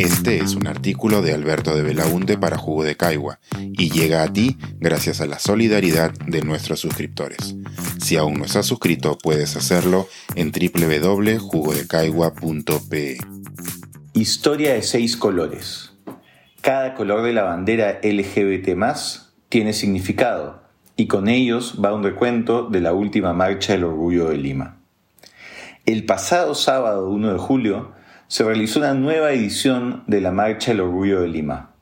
[0.00, 4.32] Este es un artículo de Alberto de Belaunte para Jugo de Caigua y llega a
[4.32, 7.54] ti gracias a la solidaridad de nuestros suscriptores.
[8.00, 13.18] Si aún no estás suscrito, puedes hacerlo en www.jugodecaigua.pe.
[14.14, 15.92] Historia de seis colores.
[16.62, 18.70] Cada color de la bandera LGBT
[19.50, 20.62] tiene significado
[20.96, 24.78] y con ellos va un recuento de la última marcha del orgullo de Lima.
[25.84, 27.99] El pasado sábado 1 de julio
[28.30, 31.74] se realizó una nueva edición de la Marcha del Orgullo de Lima.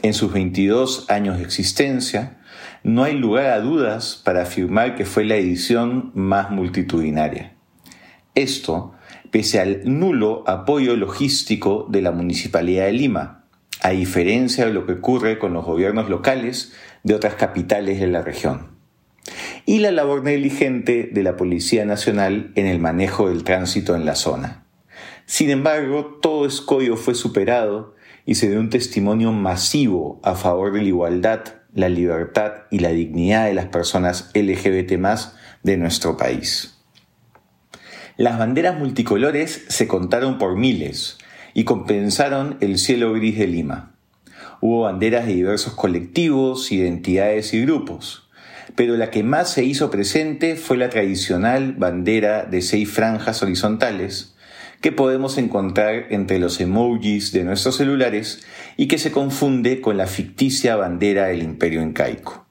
[0.00, 2.38] En sus 22 años de existencia,
[2.82, 7.52] no hay lugar a dudas para afirmar que fue la edición más multitudinaria.
[8.34, 8.94] Esto
[9.30, 13.44] pese al nulo apoyo logístico de la Municipalidad de Lima,
[13.82, 18.22] a diferencia de lo que ocurre con los gobiernos locales de otras capitales de la
[18.22, 18.68] región.
[19.66, 24.14] Y la labor negligente de la Policía Nacional en el manejo del tránsito en la
[24.14, 24.61] zona.
[25.32, 27.94] Sin embargo, todo escollo fue superado
[28.26, 31.40] y se dio un testimonio masivo a favor de la igualdad,
[31.72, 34.92] la libertad y la dignidad de las personas LGBT
[35.62, 36.76] de nuestro país.
[38.18, 41.16] Las banderas multicolores se contaron por miles
[41.54, 43.94] y compensaron el cielo gris de Lima.
[44.60, 48.28] Hubo banderas de diversos colectivos, identidades y grupos,
[48.76, 54.31] pero la que más se hizo presente fue la tradicional bandera de seis franjas horizontales,
[54.82, 58.44] que podemos encontrar entre los emojis de nuestros celulares
[58.76, 62.46] y que se confunde con la ficticia bandera del imperio incaico.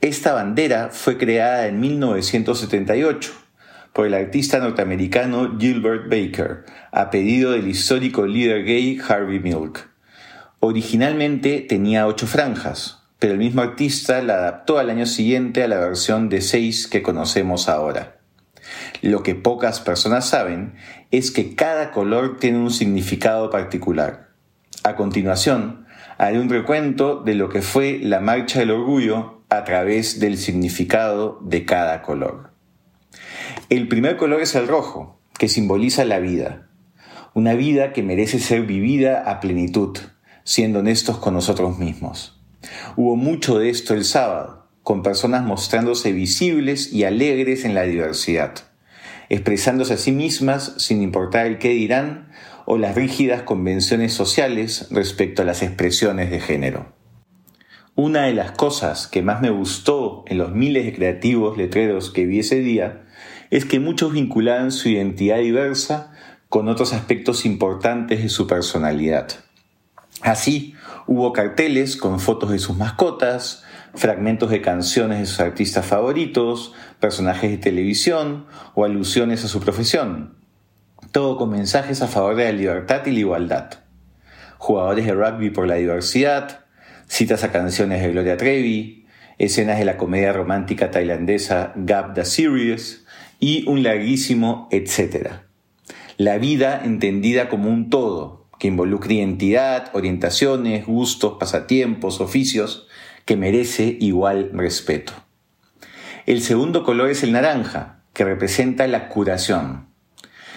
[0.00, 3.32] Esta bandera fue creada en 1978
[3.92, 9.90] por el artista norteamericano Gilbert Baker, a pedido del histórico líder gay Harvey Milk.
[10.60, 15.78] Originalmente tenía ocho franjas, pero el mismo artista la adaptó al año siguiente a la
[15.78, 18.17] versión de seis que conocemos ahora.
[19.02, 20.74] Lo que pocas personas saben
[21.10, 24.30] es que cada color tiene un significado particular.
[24.84, 25.86] A continuación,
[26.18, 31.38] haré un recuento de lo que fue la Marcha del Orgullo a través del significado
[31.42, 32.50] de cada color.
[33.70, 36.68] El primer color es el rojo, que simboliza la vida.
[37.34, 39.96] Una vida que merece ser vivida a plenitud,
[40.44, 42.40] siendo honestos con nosotros mismos.
[42.96, 48.54] Hubo mucho de esto el sábado, con personas mostrándose visibles y alegres en la diversidad
[49.28, 52.30] expresándose a sí mismas sin importar el qué dirán
[52.64, 56.94] o las rígidas convenciones sociales respecto a las expresiones de género.
[57.96, 62.24] Una de las cosas que más me gustó en los miles de creativos letreros que
[62.24, 63.04] vi ese día
[63.50, 66.14] es que muchos vinculaban su identidad diversa
[66.48, 69.28] con otros aspectos importantes de su personalidad.
[70.22, 70.72] Así,
[71.06, 77.50] hubo carteles con fotos de sus mascotas, fragmentos de canciones de sus artistas favoritos, personajes
[77.50, 80.36] de televisión o alusiones a su profesión.
[81.12, 83.70] Todo con mensajes a favor de la libertad y la igualdad.
[84.58, 86.66] Jugadores de rugby por la diversidad,
[87.06, 89.06] citas a canciones de Gloria Trevi,
[89.38, 93.06] escenas de la comedia romántica tailandesa Gap the Series
[93.40, 95.46] y un larguísimo etcétera.
[96.16, 102.88] La vida entendida como un todo, que involucra identidad, orientaciones, gustos, pasatiempos, oficios,
[103.28, 105.12] que merece igual respeto.
[106.24, 109.88] El segundo color es el naranja, que representa la curación.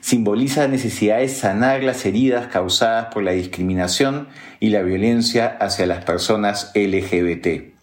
[0.00, 4.28] Simboliza la necesidad de sanar las heridas causadas por la discriminación
[4.60, 7.74] y la violencia hacia las personas LGBT.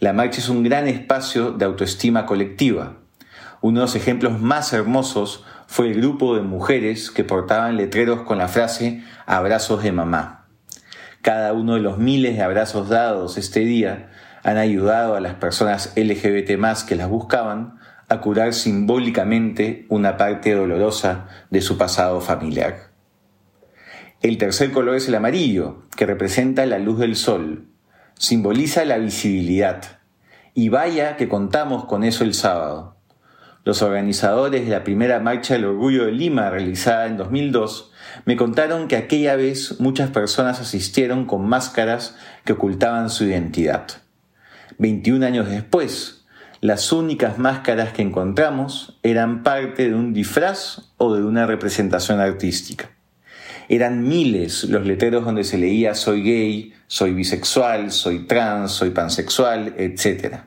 [0.00, 2.98] La marcha es un gran espacio de autoestima colectiva.
[3.62, 8.36] Uno de los ejemplos más hermosos fue el grupo de mujeres que portaban letreros con
[8.36, 10.39] la frase abrazos de mamá.
[11.22, 14.10] Cada uno de los miles de abrazos dados este día
[14.42, 20.52] han ayudado a las personas LGBT más que las buscaban a curar simbólicamente una parte
[20.52, 22.90] dolorosa de su pasado familiar.
[24.22, 27.68] El tercer color es el amarillo, que representa la luz del sol.
[28.18, 29.82] Simboliza la visibilidad.
[30.52, 32.99] Y vaya que contamos con eso el sábado.
[33.64, 37.92] Los organizadores de la primera Marcha del Orgullo de Lima, realizada en 2002,
[38.24, 43.86] me contaron que aquella vez muchas personas asistieron con máscaras que ocultaban su identidad.
[44.78, 46.24] 21 años después,
[46.62, 52.90] las únicas máscaras que encontramos eran parte de un disfraz o de una representación artística.
[53.68, 59.74] Eran miles los letreros donde se leía soy gay, soy bisexual, soy trans, soy pansexual,
[59.76, 60.40] etc.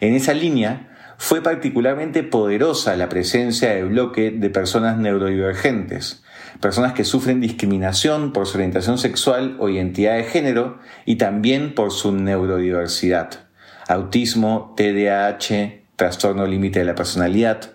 [0.00, 6.22] En esa línea fue particularmente poderosa la presencia de bloque de personas neurodivergentes,
[6.60, 11.92] personas que sufren discriminación por su orientación sexual o identidad de género y también por
[11.92, 13.46] su neurodiversidad
[13.88, 17.72] autismo, TDAH, trastorno límite de la personalidad.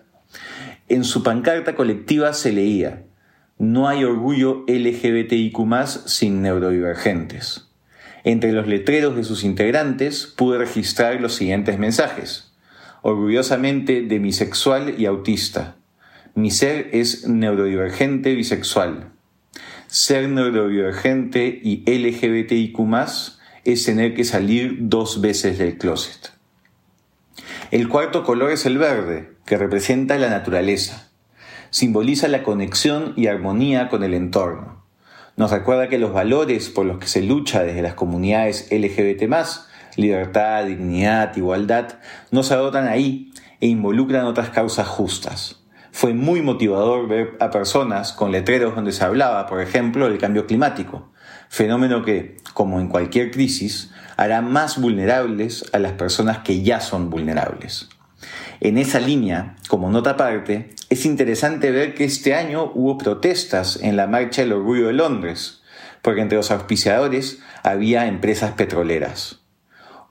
[0.90, 3.04] En su pancarta colectiva se leía,
[3.58, 5.58] no hay orgullo LGBTIQ
[6.06, 7.70] sin neurodivergentes.
[8.24, 12.51] Entre los letreros de sus integrantes pude registrar los siguientes mensajes.
[13.02, 15.76] Orgullosamente demisexual y autista.
[16.36, 19.12] Mi ser es neurodivergente bisexual.
[19.88, 22.80] Ser neurodivergente y LGBTIQ
[23.64, 26.32] es tener que salir dos veces del closet.
[27.72, 31.10] El cuarto color es el verde, que representa la naturaleza.
[31.70, 34.82] Simboliza la conexión y armonía con el entorno
[35.38, 39.28] nos recuerda que los valores por los que se lucha desde las comunidades LGBT,
[39.96, 42.00] libertad, dignidad, igualdad,
[42.32, 45.62] no se agotan ahí e involucran otras causas justas.
[45.92, 50.48] Fue muy motivador ver a personas con letreros donde se hablaba, por ejemplo, del cambio
[50.48, 51.12] climático,
[51.50, 57.10] fenómeno que, como en cualquier crisis, hará más vulnerables a las personas que ya son
[57.10, 57.90] vulnerables.
[58.62, 63.98] En esa línea, como nota aparte, es interesante ver que este año hubo protestas en
[63.98, 65.62] la Marcha del Orgullo de Londres,
[66.02, 69.41] porque entre los auspiciadores había empresas petroleras.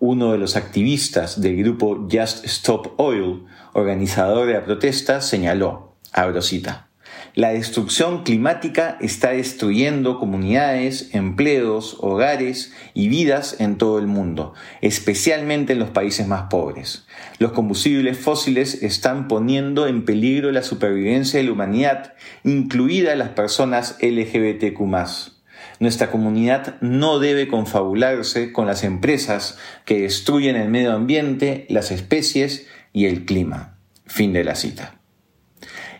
[0.00, 3.44] Uno de los activistas del grupo Just Stop Oil,
[3.74, 6.88] organizador de la protesta, señaló, abro cita,
[7.34, 15.74] la destrucción climática está destruyendo comunidades, empleos, hogares y vidas en todo el mundo, especialmente
[15.74, 17.06] en los países más pobres.
[17.38, 23.98] Los combustibles fósiles están poniendo en peligro la supervivencia de la humanidad, incluidas las personas
[24.00, 25.39] LGBTQ.
[25.80, 29.56] Nuestra comunidad no debe confabularse con las empresas
[29.86, 33.78] que destruyen el medio ambiente, las especies y el clima.
[34.04, 35.00] Fin de la cita.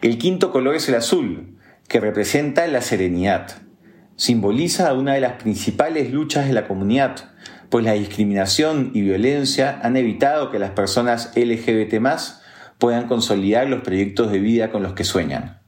[0.03, 1.56] El quinto color es el azul,
[1.88, 3.62] que representa la serenidad.
[4.17, 7.31] Simboliza una de las principales luchas de la comunidad,
[7.71, 11.94] pues la discriminación y violencia han evitado que las personas LGBT
[12.77, 15.59] puedan consolidar los proyectos de vida con los que sueñan.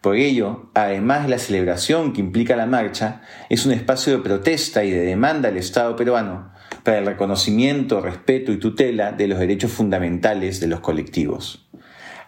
[0.00, 4.84] Por ello, además de la celebración que implica la marcha, es un espacio de protesta
[4.84, 6.52] y de demanda al Estado peruano
[6.84, 11.68] para el reconocimiento, respeto y tutela de los derechos fundamentales de los colectivos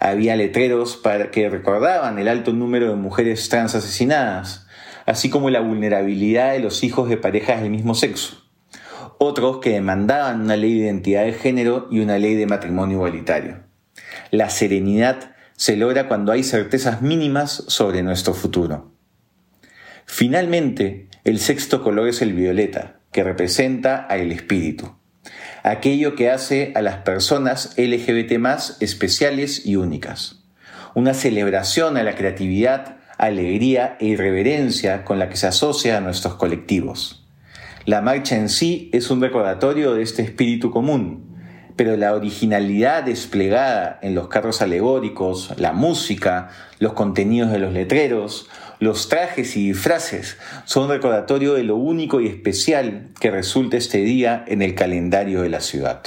[0.01, 4.67] había letreros para que recordaban el alto número de mujeres trans asesinadas,
[5.05, 8.43] así como la vulnerabilidad de los hijos de parejas del mismo sexo.
[9.19, 13.59] Otros que demandaban una ley de identidad de género y una ley de matrimonio igualitario.
[14.31, 18.95] La serenidad se logra cuando hay certezas mínimas sobre nuestro futuro.
[20.07, 24.97] Finalmente, el sexto color es el violeta, que representa al espíritu
[25.63, 30.45] aquello que hace a las personas LGBT más especiales y únicas.
[30.95, 36.37] Una celebración a la creatividad, alegría e irreverencia con la que se asocia a nuestros
[36.37, 37.29] colectivos.
[37.85, 41.30] La marcha en sí es un recordatorio de este espíritu común,
[41.81, 48.51] pero la originalidad desplegada en los carros alegóricos, la música, los contenidos de los letreros,
[48.81, 50.37] los trajes y disfraces
[50.67, 55.49] son recordatorio de lo único y especial que resulta este día en el calendario de
[55.49, 56.03] la ciudad.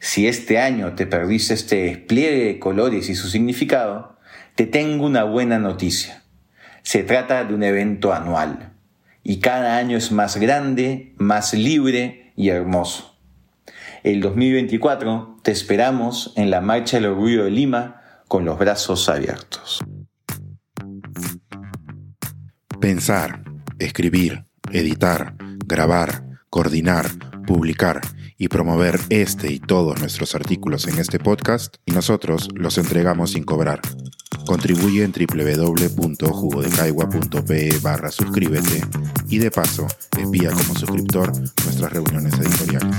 [0.00, 4.18] Si este año te perdiste este despliegue de colores y su significado,
[4.54, 6.24] te tengo una buena noticia.
[6.82, 8.74] Se trata de un evento anual
[9.22, 13.11] y cada año es más grande, más libre y hermoso.
[14.02, 19.78] El 2024 te esperamos en la Marcha del Orgullo de Lima con los brazos abiertos.
[22.80, 23.44] Pensar,
[23.78, 27.06] escribir, editar, grabar, coordinar,
[27.46, 28.00] publicar
[28.36, 33.44] y promover este y todos nuestros artículos en este podcast y nosotros los entregamos sin
[33.44, 33.80] cobrar.
[34.46, 38.80] Contribuye en www.jugodecaigua.pe barra suscríbete
[39.28, 39.86] y de paso
[40.18, 42.96] envía como suscriptor nuestras reuniones editoriales.